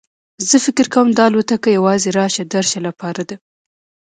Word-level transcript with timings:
زه 0.49 0.55
فکر 0.65 0.85
کوم 0.93 1.07
دا 1.17 1.23
الوتکه 1.29 1.69
یوازې 1.77 2.09
راشه 2.19 2.43
درشه 2.53 2.79
لپاره 2.87 3.21
ده. 3.29 3.35